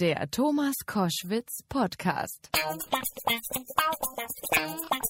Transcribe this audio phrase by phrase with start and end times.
[0.00, 2.50] Der Thomas Koschwitz Podcast.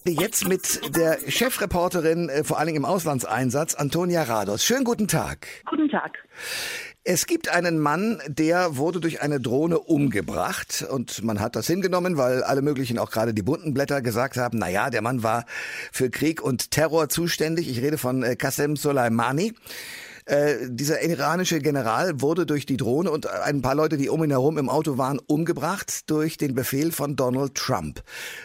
[0.06, 4.64] Jetzt mit der Chefreporterin, äh, vor allen Dingen im Auslandseinsatz, Antonia Rados.
[4.64, 5.46] Schönen guten Tag.
[5.68, 6.16] Guten Tag.
[7.04, 12.16] Es gibt einen Mann, der wurde durch eine Drohne umgebracht und man hat das hingenommen,
[12.16, 15.44] weil alle möglichen, auch gerade die bunten Blätter gesagt haben, na ja, der Mann war
[15.92, 17.68] für Krieg und Terror zuständig.
[17.68, 19.52] Ich rede von äh, Qasem Soleimani.
[20.28, 24.28] Äh, dieser iranische General wurde durch die Drohne und ein paar Leute, die um ihn
[24.28, 28.02] herum im Auto waren, umgebracht durch den Befehl von Donald Trump.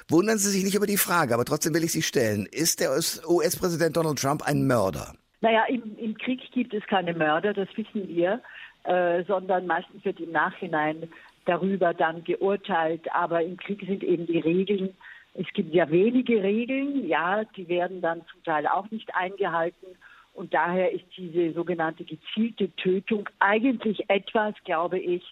[0.08, 2.48] Wundern Sie sich nicht über die Frage, aber trotzdem will ich sie stellen.
[2.50, 2.92] Ist der
[3.28, 5.14] US-Präsident Donald Trump ein Mörder?
[5.42, 8.42] Naja, im, im Krieg gibt es keine Mörder, das wissen wir,
[8.86, 11.10] äh, sondern meistens wird im Nachhinein
[11.44, 13.14] darüber dann geurteilt.
[13.14, 14.96] Aber im Krieg sind eben die Regeln.
[15.34, 19.98] Es gibt ja wenige Regeln, ja, die werden dann zum Teil auch nicht eingehalten.
[20.34, 25.24] Und daher ist diese sogenannte gezielte Tötung eigentlich etwas, glaube ich,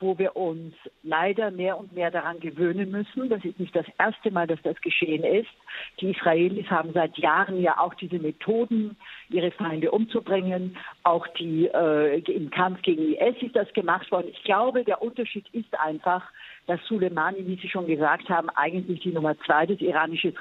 [0.00, 3.28] wo wir uns leider mehr und mehr daran gewöhnen müssen.
[3.28, 5.48] Das ist nicht das erste Mal, dass das geschehen ist.
[6.00, 8.96] Die Israelis haben seit Jahren ja auch diese Methoden,
[9.28, 10.76] ihre Feinde umzubringen.
[11.02, 14.28] Auch die äh, im Kampf gegen IS ist das gemacht worden.
[14.30, 16.22] Ich glaube, der Unterschied ist einfach,
[16.68, 20.34] dass Soleimani, wie Sie schon gesagt haben, eigentlich die Nummer zwei des iranischen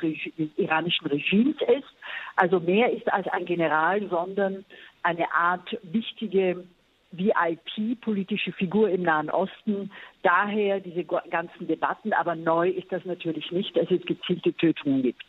[1.08, 1.88] Regimes ist.
[2.36, 4.66] Also mehr ist als ein General, sondern
[5.04, 6.66] eine Art wichtige
[7.12, 9.90] VIP, politische Figur im Nahen Osten.
[10.22, 12.12] Daher diese ganzen Debatten.
[12.12, 15.24] Aber neu ist das natürlich nicht, dass es gezielte Tötungen gibt.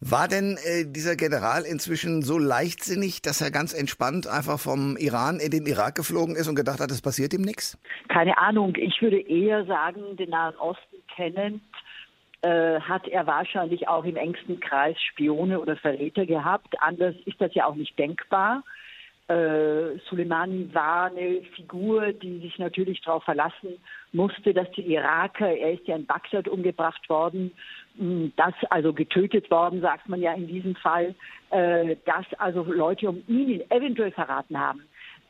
[0.00, 5.40] War denn äh, dieser General inzwischen so leichtsinnig, dass er ganz entspannt einfach vom Iran
[5.40, 7.78] in den Irak geflogen ist und gedacht hat, es passiert ihm nichts?
[8.08, 8.74] Keine Ahnung.
[8.76, 11.62] Ich würde eher sagen, den Nahen Osten kennend
[12.42, 16.80] äh, hat er wahrscheinlich auch im engsten Kreis Spione oder Verräter gehabt.
[16.80, 18.62] Anders ist das ja auch nicht denkbar.
[19.28, 23.78] Äh, Soleimani war eine Figur, die sich natürlich darauf verlassen
[24.12, 27.50] musste, dass die Iraker, er ist ja in Bagdad umgebracht worden,
[27.98, 31.16] hm, dass also getötet worden, sagt man ja in diesem Fall,
[31.50, 34.82] äh, dass also Leute um ihn eventuell verraten haben.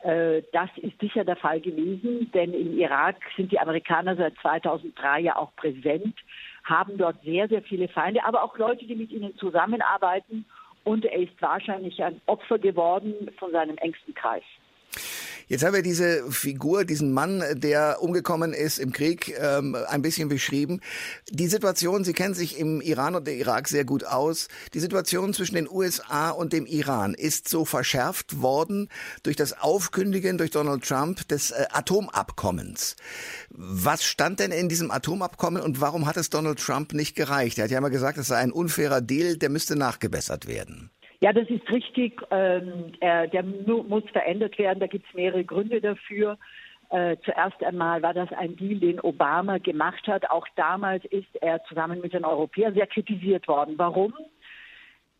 [0.03, 5.21] Äh, das ist sicher der Fall gewesen, denn im Irak sind die Amerikaner seit 2003
[5.21, 6.15] ja auch präsent,
[6.63, 10.45] haben dort sehr, sehr viele Feinde, aber auch Leute, die mit ihnen zusammenarbeiten
[10.87, 14.43] und er ist wahrscheinlich ein Opfer geworden von seinem engsten Kreis.
[15.49, 20.27] Jetzt haben wir diese Figur, diesen Mann, der umgekommen ist im Krieg, ähm, ein bisschen
[20.27, 20.81] beschrieben.
[21.29, 24.49] Die Situation, Sie kennen sich im Iran und der Irak sehr gut aus.
[24.73, 28.89] Die Situation zwischen den USA und dem Iran ist so verschärft worden
[29.23, 32.97] durch das Aufkündigen durch Donald Trump des äh, Atomabkommens.
[33.49, 37.57] Was stand denn in diesem Atomabkommen und warum hat es Donald Trump nicht gereicht?
[37.57, 40.91] Er hat ja immer gesagt, es sei ein unfairer Deal, der müsste nachgebessert werden.
[41.19, 42.21] Ja, das ist richtig.
[42.29, 44.79] Ähm, er, der muss verändert werden.
[44.79, 46.37] Da gibt es mehrere Gründe dafür.
[46.89, 50.29] Äh, zuerst einmal war das ein Deal, den Obama gemacht hat.
[50.29, 53.73] Auch damals ist er zusammen mit den Europäern sehr kritisiert worden.
[53.77, 54.13] Warum?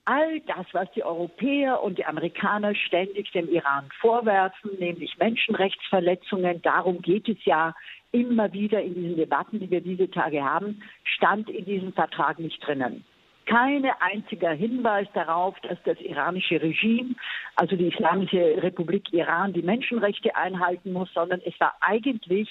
[0.05, 7.01] All das, was die Europäer und die Amerikaner ständig dem Iran vorwerfen, nämlich Menschenrechtsverletzungen, darum
[7.01, 7.75] geht es ja
[8.13, 12.65] immer wieder in diesen Debatten, die wir diese Tage haben, stand in diesem Vertrag nicht
[12.65, 13.03] drinnen
[13.47, 17.15] keine einziger Hinweis darauf, dass das iranische Regime,
[17.55, 22.49] also die Islamische Republik Iran, die Menschenrechte einhalten muss, sondern es war eigentlich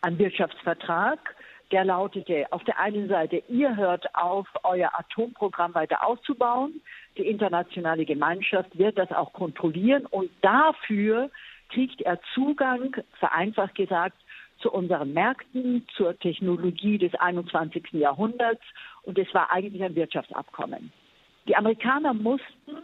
[0.00, 1.18] ein Wirtschaftsvertrag,
[1.70, 6.80] der lautete auf der einen Seite, ihr hört auf, euer Atomprogramm weiter auszubauen.
[7.18, 11.30] Die internationale Gemeinschaft wird das auch kontrollieren und dafür
[11.68, 14.16] kriegt er Zugang, vereinfacht gesagt,
[14.58, 17.92] zu unseren Märkten, zur Technologie des 21.
[17.92, 18.62] Jahrhunderts
[19.02, 20.92] und es war eigentlich ein Wirtschaftsabkommen.
[21.46, 22.76] Die Amerikaner mussten,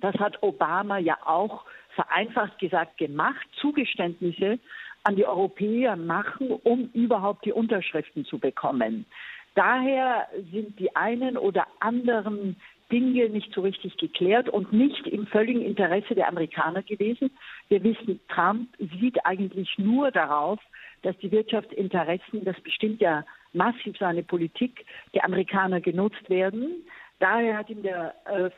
[0.00, 4.58] das hat Obama ja auch vereinfacht gesagt gemacht, Zugeständnisse
[5.04, 9.06] an die Europäer machen, um überhaupt die Unterschriften zu bekommen.
[9.54, 12.56] Daher sind die einen oder anderen
[12.94, 17.32] Dinge nicht so richtig geklärt und nicht im völligen Interesse der Amerikaner gewesen.
[17.68, 18.68] Wir wissen, Trump
[19.00, 20.60] sieht eigentlich nur darauf,
[21.02, 26.84] dass die Wirtschaftsinteressen, das bestimmt ja massiv seine Politik, der Amerikaner genutzt werden.
[27.18, 28.50] Daher hat ihm der, äh,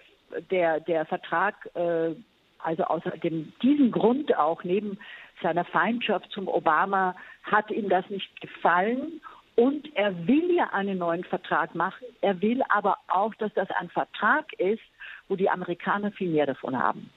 [0.51, 2.15] der, der Vertrag, äh,
[2.59, 4.99] also aus dem, diesem Grund auch neben
[5.43, 9.23] seiner Feindschaft zum Obama, hat ihm das nicht gefallen.
[9.57, 12.07] Und er will ja einen neuen Vertrag machen.
[12.21, 14.83] Er will aber auch, dass das ein Vertrag ist,
[15.29, 17.11] wo die Amerikaner viel mehr davon haben.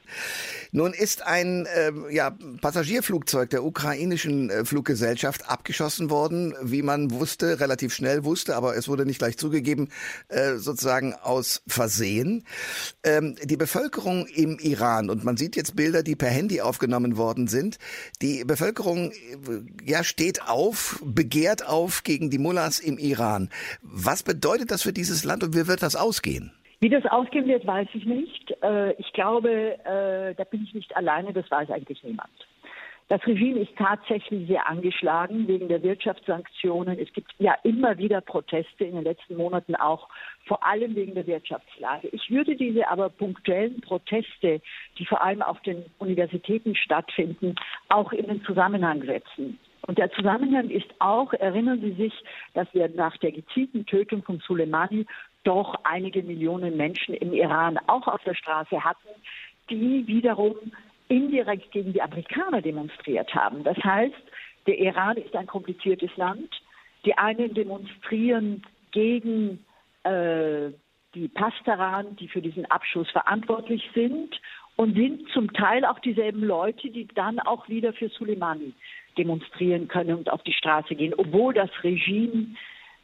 [0.71, 7.59] Nun ist ein äh, ja, Passagierflugzeug der ukrainischen äh, Fluggesellschaft abgeschossen worden, wie man wusste,
[7.59, 9.89] relativ schnell wusste, aber es wurde nicht gleich zugegeben,
[10.27, 12.43] äh, sozusagen aus Versehen.
[13.03, 17.47] Ähm, die Bevölkerung im Iran, und man sieht jetzt Bilder, die per Handy aufgenommen worden
[17.47, 17.77] sind,
[18.21, 19.15] die Bevölkerung äh,
[19.83, 23.49] ja, steht auf, begehrt auf gegen die Mullahs im Iran.
[23.81, 26.51] Was bedeutet das für dieses Land und wie wird das ausgehen?
[26.81, 28.55] Wie das ausgehen wird, weiß ich nicht.
[28.63, 29.49] Äh, ich glaube,
[29.83, 32.29] äh, da bin ich nicht alleine, das weiß eigentlich niemand.
[33.09, 36.99] Das Regime ist tatsächlich sehr angeschlagen wegen der Wirtschaftssanktionen.
[36.99, 40.07] Es gibt ja immer wieder Proteste in den letzten Monaten auch,
[40.45, 42.07] vor allem wegen der Wirtschaftslage.
[42.09, 44.61] Ich würde diese aber punktuellen Proteste,
[44.99, 47.55] die vor allem auf den Universitäten stattfinden,
[47.89, 49.59] auch in den Zusammenhang setzen.
[49.87, 52.13] Und der Zusammenhang ist auch, erinnern Sie sich,
[52.53, 55.07] dass wir nach der gezielten Tötung von Soleimani
[55.43, 59.07] doch einige Millionen Menschen im Iran auch auf der Straße hatten,
[59.69, 60.55] die wiederum
[61.07, 63.63] indirekt gegen die Amerikaner demonstriert haben.
[63.63, 64.15] Das heißt,
[64.67, 66.49] der Iran ist ein kompliziertes Land.
[67.05, 69.65] Die einen demonstrieren gegen
[70.03, 70.71] äh,
[71.15, 74.39] die Pastaran, die für diesen Abschuss verantwortlich sind
[74.75, 78.73] und sind zum Teil auch dieselben Leute, die dann auch wieder für Soleimani
[79.17, 82.55] demonstrieren können und auf die Straße gehen, obwohl das Regime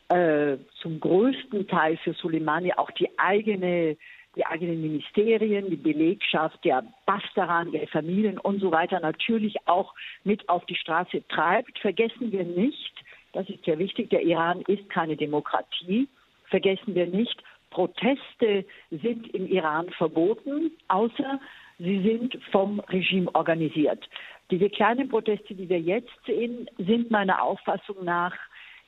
[0.09, 3.97] äh, zum größten Teil für Soleimani auch die eigene
[4.35, 9.93] die eigenen Ministerien, die Belegschaft, der Bastaran, ihre Familien und so weiter natürlich auch
[10.23, 11.79] mit auf die Straße treibt.
[11.79, 12.93] Vergessen wir nicht,
[13.31, 16.07] das ist sehr wichtig, der Iran ist keine Demokratie.
[16.49, 21.39] Vergessen wir nicht, Proteste sind im Iran verboten, außer
[21.79, 24.07] sie sind vom Regime organisiert.
[24.51, 28.35] Diese kleinen Proteste, die wir jetzt sehen, sind meiner Auffassung nach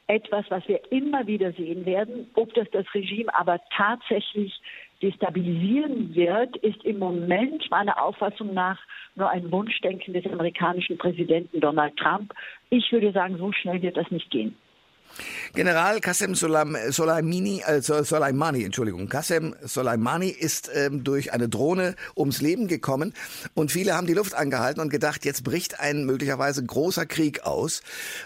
[0.07, 2.30] etwas, was wir immer wieder sehen werden.
[2.33, 4.59] Ob das das Regime aber tatsächlich
[5.01, 8.80] destabilisieren wird, ist im Moment meiner Auffassung nach
[9.15, 12.33] nur ein Wunschdenken des amerikanischen Präsidenten Donald Trump.
[12.69, 14.56] Ich würde sagen, so schnell wird das nicht gehen.
[15.54, 22.68] General Qasem Soleimani, äh, Soleimani, Entschuldigung, Qasem Soleimani ist ähm, durch eine Drohne ums Leben
[22.68, 23.13] gekommen
[23.54, 27.81] und viele haben die Luft angehalten und gedacht, jetzt bricht ein möglicherweise großer Krieg aus.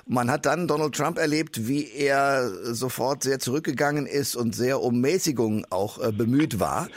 [0.05, 4.99] Man hat dann Donald Trump erlebt, wie er sofort sehr zurückgegangen ist und sehr um
[4.99, 6.89] Mäßigung auch äh, bemüht war.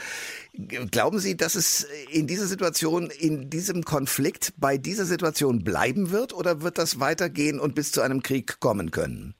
[0.91, 6.33] Glauben Sie, dass es in dieser Situation, in diesem Konflikt, bei dieser Situation bleiben wird
[6.33, 9.35] oder wird das weitergehen und bis zu einem Krieg kommen können?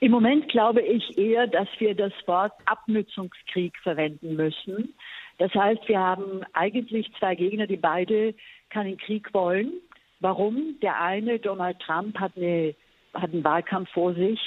[0.00, 4.94] Im Moment glaube ich eher, dass wir das Wort Abnützungskrieg verwenden müssen.
[5.38, 8.34] Das heißt, wir haben eigentlich zwei Gegner, die beide
[8.70, 9.72] keinen Krieg wollen.
[10.20, 10.78] Warum?
[10.80, 12.74] Der eine, Donald Trump, hat, eine,
[13.14, 14.40] hat einen Wahlkampf vor sich.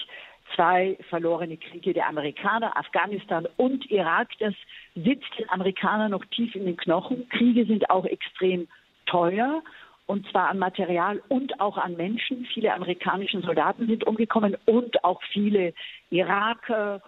[0.56, 4.30] Zwei verlorene Kriege der Amerikaner, Afghanistan und Irak.
[4.40, 4.56] Das
[4.96, 7.30] sitzt den Amerikanern noch tief in den Knochen.
[7.30, 8.68] Kriege sind auch extrem
[9.06, 9.62] teuer
[10.10, 12.44] und zwar an Material und auch an Menschen.
[12.52, 15.72] Viele amerikanische Soldaten sind umgekommen und auch viele
[16.10, 17.00] Iraker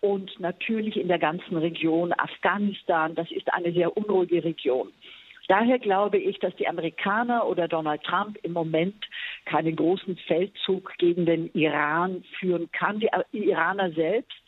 [0.00, 3.14] und natürlich in der ganzen Region Afghanistan.
[3.14, 4.88] Das ist eine sehr unruhige Region.
[5.46, 9.06] Daher glaube ich, dass die Amerikaner oder Donald Trump im Moment
[9.44, 12.98] keinen großen Feldzug gegen den Iran führen kann.
[12.98, 14.42] Die Iraner selbst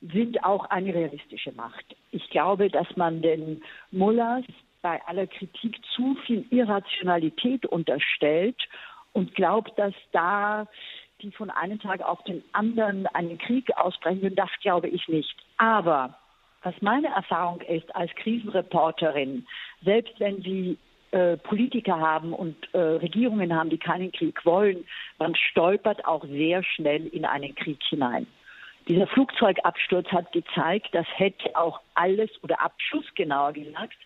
[0.00, 1.96] sind auch eine realistische Macht.
[2.12, 3.60] Ich glaube, dass man den
[3.90, 4.44] Mullahs
[4.86, 8.56] bei aller Kritik zu viel Irrationalität unterstellt
[9.14, 10.68] und glaubt, dass da
[11.22, 15.34] die von einem Tag auf den anderen einen Krieg ausbrechen würden, das glaube ich nicht.
[15.56, 16.16] Aber
[16.62, 19.44] was meine Erfahrung ist als Krisenreporterin,
[19.82, 20.78] selbst wenn Sie
[21.10, 24.84] äh, Politiker haben und äh, Regierungen haben, die keinen Krieg wollen,
[25.18, 28.28] man stolpert auch sehr schnell in einen Krieg hinein.
[28.86, 33.96] Dieser Flugzeugabsturz hat gezeigt, das hätte auch alles oder Abschuss genauer gesagt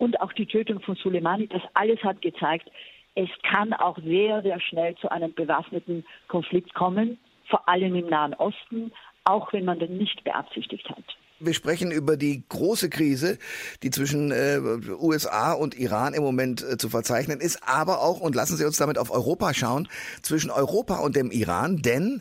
[0.00, 2.70] und auch die Tötung von Soleimani, das alles hat gezeigt,
[3.14, 8.34] es kann auch sehr, sehr schnell zu einem bewaffneten Konflikt kommen, vor allem im Nahen
[8.34, 8.92] Osten,
[9.24, 11.04] auch wenn man den nicht beabsichtigt hat.
[11.42, 13.38] Wir sprechen über die große Krise,
[13.82, 14.60] die zwischen äh,
[15.00, 18.76] USA und Iran im Moment äh, zu verzeichnen ist, aber auch, und lassen Sie uns
[18.76, 19.88] damit auf Europa schauen,
[20.20, 22.20] zwischen Europa und dem Iran, denn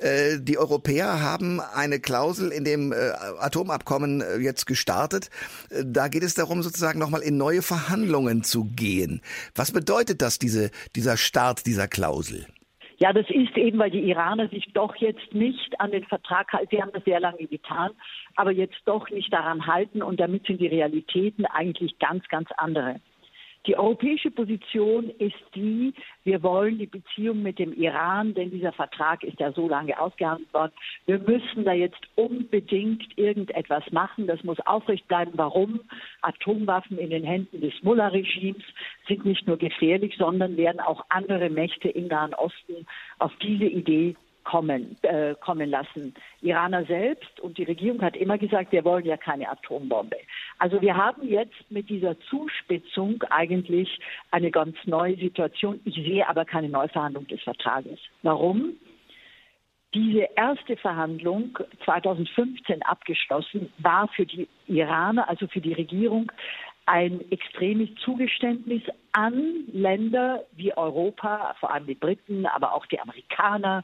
[0.00, 5.30] äh, die Europäer haben eine Klausel in dem äh, Atomabkommen äh, jetzt gestartet.
[5.70, 9.22] Äh, da geht es darum, sozusagen nochmal in neue Verhandlungen zu gehen.
[9.54, 12.46] Was bedeutet das, diese, dieser Start dieser Klausel?
[12.98, 16.68] Ja, das ist eben, weil die Iraner sich doch jetzt nicht an den Vertrag halten.
[16.70, 17.90] Sie haben das sehr lange getan,
[18.36, 23.00] aber jetzt doch nicht daran halten und damit sind die Realitäten eigentlich ganz, ganz andere.
[23.66, 25.92] Die europäische Position ist die,
[26.22, 30.52] wir wollen die Beziehung mit dem Iran, denn dieser Vertrag ist ja so lange ausgehandelt
[30.54, 30.72] worden.
[31.06, 34.28] Wir müssen da jetzt unbedingt irgendetwas machen.
[34.28, 35.32] Das muss aufrecht bleiben.
[35.34, 35.80] Warum?
[36.22, 38.62] Atomwaffen in den Händen des Mullah-Regimes
[39.08, 42.86] sind nicht nur gefährlich, sondern werden auch andere Mächte im Nahen Osten
[43.18, 44.14] auf diese Idee
[44.46, 46.14] kommen, äh, kommen lassen.
[46.40, 50.16] Iraner selbst und die Regierung hat immer gesagt, wir wollen ja keine Atombombe.
[50.58, 53.98] Also wir haben jetzt mit dieser Zuspitzung eigentlich
[54.30, 55.80] eine ganz neue Situation.
[55.84, 57.98] Ich sehe aber keine Neuverhandlung des Vertrages.
[58.22, 58.76] Warum?
[59.94, 66.30] Diese erste Verhandlung 2015 abgeschlossen war für die Iraner, also für die Regierung,
[66.84, 73.82] ein extremes Zugeständnis an Länder wie Europa, vor allem die Briten, aber auch die Amerikaner,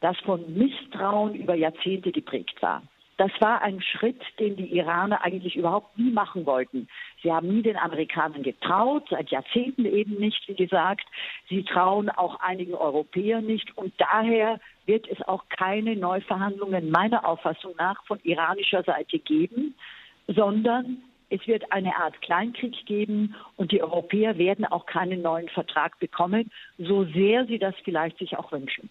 [0.00, 2.82] das von Misstrauen über Jahrzehnte geprägt war.
[3.20, 6.88] Das war ein Schritt, den die Iraner eigentlich überhaupt nie machen wollten.
[7.22, 11.04] Sie haben nie den Amerikanern getraut, seit Jahrzehnten eben nicht, wie gesagt.
[11.50, 13.76] Sie trauen auch einigen Europäern nicht.
[13.76, 19.74] Und daher wird es auch keine Neuverhandlungen meiner Auffassung nach von iranischer Seite geben,
[20.26, 25.98] sondern es wird eine Art Kleinkrieg geben und die Europäer werden auch keinen neuen Vertrag
[26.00, 28.88] bekommen, so sehr sie das vielleicht sich auch wünschen.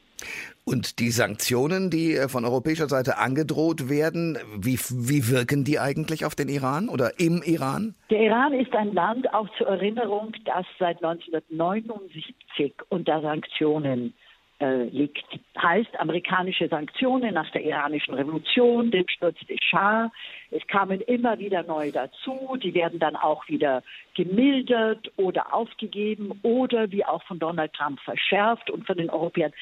[0.65, 6.25] Und die Sanktionen, die äh, von europäischer Seite angedroht werden, wie, wie wirken die eigentlich
[6.25, 7.95] auf den Iran oder im Iran?
[8.11, 14.13] Der Iran ist ein Land, auch zur Erinnerung, das seit 1979 unter Sanktionen
[14.59, 15.25] äh, liegt.
[15.59, 20.11] Heißt amerikanische Sanktionen nach der iranischen Revolution, dem Sturz des Schah.
[20.51, 22.57] Es kamen immer wieder neue dazu.
[22.61, 23.83] Die werden dann auch wieder
[24.15, 29.53] gemildert oder aufgegeben oder wie auch von Donald Trump verschärft und von den Europäern.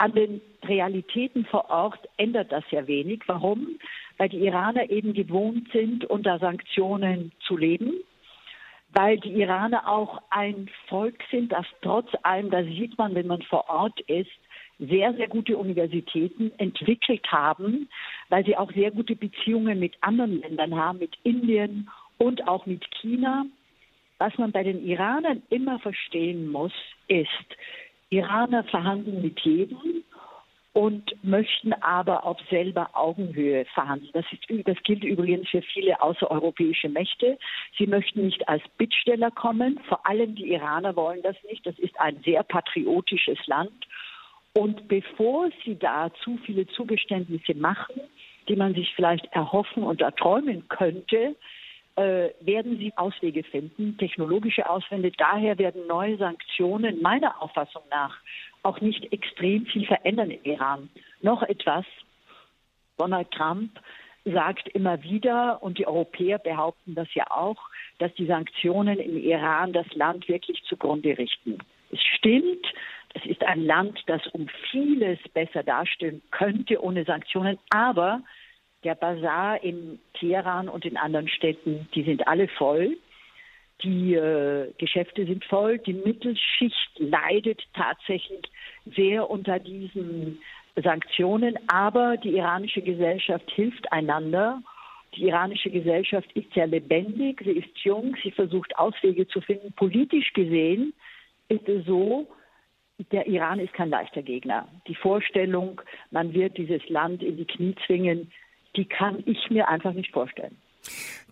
[0.00, 3.20] An den Realitäten vor Ort ändert das ja wenig.
[3.26, 3.78] Warum?
[4.16, 7.92] Weil die Iraner eben gewohnt sind, unter Sanktionen zu leben
[8.92, 13.40] weil die Iraner auch ein Volk sind, das trotz allem, da sieht man, wenn man
[13.42, 14.30] vor Ort ist,
[14.80, 17.88] sehr, sehr gute Universitäten entwickelt haben,
[18.30, 21.88] weil sie auch sehr gute Beziehungen mit anderen Ländern haben, mit Indien
[22.18, 23.44] und auch mit China.
[24.18, 26.72] Was man bei den Iranern immer verstehen muss,
[27.08, 27.28] ist,
[28.10, 30.04] Iraner verhandeln mit jedem
[30.72, 34.10] und möchten aber auf selber Augenhöhe verhandeln.
[34.12, 37.38] Das, ist, das gilt übrigens für viele außereuropäische Mächte.
[37.76, 39.80] Sie möchten nicht als Bittsteller kommen.
[39.88, 41.66] Vor allem die Iraner wollen das nicht.
[41.66, 43.72] Das ist ein sehr patriotisches Land.
[44.52, 48.00] Und bevor sie da zu viele Zugeständnisse machen,
[48.48, 51.36] die man sich vielleicht erhoffen und erträumen könnte,
[52.00, 55.12] äh, werden sie Auswege finden, technologische Auswände.
[55.18, 58.16] Daher werden neue Sanktionen meiner Auffassung nach
[58.62, 60.88] auch nicht extrem viel verändern im Iran.
[61.20, 61.84] Noch etwas,
[62.96, 63.78] Donald Trump
[64.24, 67.58] sagt immer wieder, und die Europäer behaupten das ja auch,
[67.98, 71.58] dass die Sanktionen im Iran das Land wirklich zugrunde richten.
[71.90, 72.66] Es stimmt,
[73.12, 78.22] es ist ein Land, das um vieles besser dastehen könnte ohne Sanktionen, aber
[78.84, 82.96] der Bazar in Teheran und in anderen Städten, die sind alle voll.
[83.82, 85.78] Die äh, Geschäfte sind voll.
[85.78, 88.42] Die Mittelschicht leidet tatsächlich
[88.96, 90.40] sehr unter diesen
[90.76, 91.58] Sanktionen.
[91.68, 94.62] Aber die iranische Gesellschaft hilft einander.
[95.14, 99.72] Die iranische Gesellschaft ist sehr lebendig, sie ist jung, sie versucht Auswege zu finden.
[99.72, 100.92] Politisch gesehen
[101.48, 102.28] ist es so,
[103.10, 104.68] der Iran ist kein leichter Gegner.
[104.86, 108.30] Die Vorstellung, man wird dieses Land in die Knie zwingen,
[108.76, 110.60] die kann ich mir einfach nicht vorstellen.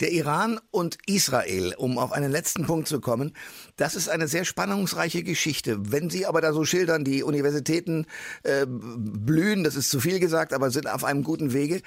[0.00, 3.34] Der Iran und Israel, um auf einen letzten Punkt zu kommen,
[3.76, 5.90] das ist eine sehr spannungsreiche Geschichte.
[5.90, 8.06] Wenn Sie aber da so schildern, die Universitäten
[8.44, 11.82] äh, blühen, das ist zu viel gesagt, aber sind auf einem guten Wege.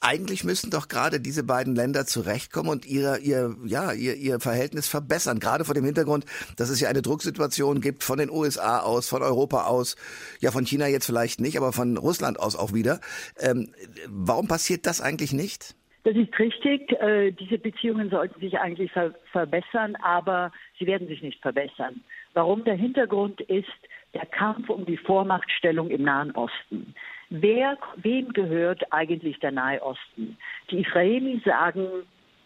[0.00, 4.88] Eigentlich müssten doch gerade diese beiden Länder zurechtkommen und ihr, ihr, ja, ihr, ihr Verhältnis
[4.88, 5.38] verbessern.
[5.38, 6.24] Gerade vor dem Hintergrund,
[6.56, 9.96] dass es ja eine Drucksituation gibt von den USA aus, von Europa aus,
[10.40, 13.00] ja von China jetzt vielleicht nicht, aber von Russland aus auch wieder.
[13.38, 13.72] Ähm,
[14.08, 15.76] warum passiert das eigentlich nicht?
[16.04, 16.92] Das ist richtig.
[17.00, 22.02] Äh, diese Beziehungen sollten sich eigentlich ver verbessern, aber sie werden sich nicht verbessern.
[22.34, 22.64] Warum?
[22.64, 23.68] Der Hintergrund ist
[24.14, 26.94] der Kampf um die Vormachtstellung im Nahen Osten.
[27.30, 30.36] Wer, wem gehört eigentlich der Nahe Osten?
[30.70, 31.86] Die Israelis sagen,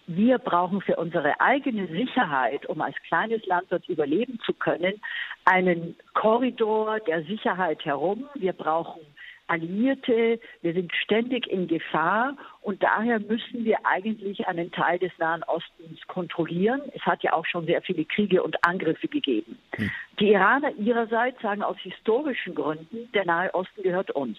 [0.06, 5.00] wir brauchen für unsere eigene Sicherheit, um als kleines Land dort überleben zu können,
[5.44, 8.28] einen Korridor der Sicherheit herum.
[8.34, 9.00] Wir brauchen
[9.48, 15.44] Alliierte, wir sind ständig in Gefahr und daher müssen wir eigentlich einen Teil des Nahen
[15.44, 16.82] Ostens kontrollieren.
[16.94, 19.58] Es hat ja auch schon sehr viele Kriege und Angriffe gegeben.
[19.76, 19.90] Hm.
[20.18, 24.38] Die Iraner ihrerseits sagen aus historischen Gründen, der Nahe Osten gehört uns.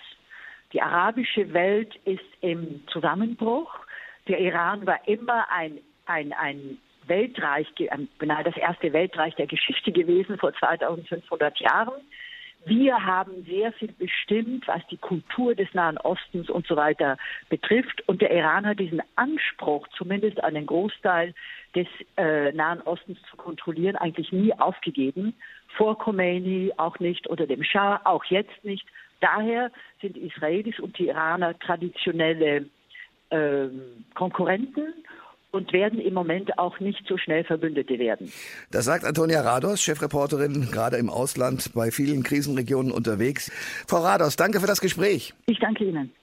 [0.73, 3.73] Die arabische Welt ist im Zusammenbruch.
[4.27, 7.67] Der Iran war immer ein, ein, ein Weltreich,
[8.19, 11.93] beinahe das erste Weltreich der Geschichte gewesen vor 2500 Jahren.
[12.67, 17.17] Wir haben sehr viel bestimmt, was die Kultur des Nahen Ostens und so weiter
[17.49, 18.03] betrifft.
[18.07, 21.33] Und der Iran hat diesen Anspruch, zumindest einen Großteil
[21.75, 25.33] des äh, Nahen Ostens zu kontrollieren, eigentlich nie aufgegeben.
[25.77, 28.85] Vor Khomeini auch nicht, oder dem Schah auch jetzt nicht.
[29.21, 29.71] Daher
[30.01, 32.65] sind Israelis und die Iraner traditionelle
[33.29, 33.67] äh,
[34.13, 34.93] Konkurrenten
[35.57, 38.31] und werden im Moment auch nicht so schnell Verbündete werden.
[38.71, 43.51] Das sagt Antonia Rados, Chefreporterin, gerade im Ausland bei vielen Krisenregionen unterwegs.
[43.87, 45.33] Frau Rados, danke für das Gespräch.
[45.47, 46.13] Ich danke Ihnen.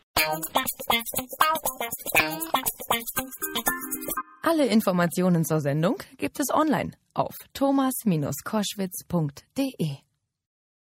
[4.43, 10.14] Alle Informationen zur Sendung gibt es online auf thomas-koschwitz.de.